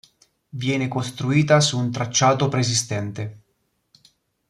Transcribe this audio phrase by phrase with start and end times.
[0.49, 3.43] Venne costruita su un tracciato preesistente.